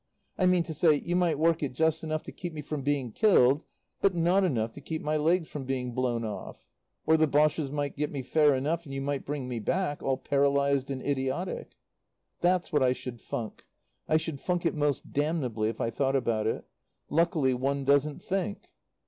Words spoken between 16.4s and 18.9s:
it. Luckily one doesn't think."